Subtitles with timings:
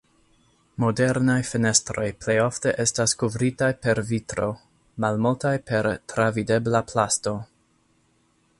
[0.83, 4.49] Modernaj fenestroj plejofte estas kovritaj per vitro;
[5.05, 7.35] malmultaj per travidebla plasto.